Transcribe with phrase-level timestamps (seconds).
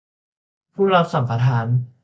[0.73, 1.65] ผู้รับสัมปทาน